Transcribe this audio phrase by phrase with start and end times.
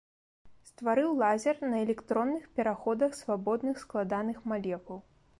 [0.67, 4.99] Стварыў лазер на электронных пераходах свабодных складаных малекул.